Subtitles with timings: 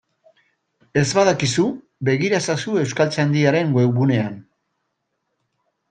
[1.01, 1.67] Ez badakizu,
[2.09, 4.45] begira ezazu Euskaltzaindiaren webgunean.